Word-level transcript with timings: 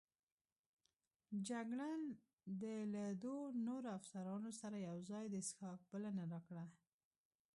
جګړن 1.47 2.01
د 2.61 2.63
له 2.93 3.03
دوو 3.23 3.41
نورو 3.67 3.87
افسرانو 3.99 4.51
سره 4.61 4.85
یوځای 4.89 5.25
د 5.29 5.35
څښاک 5.47 5.79
بلنه 5.91 6.23
راکړه. 6.33 6.65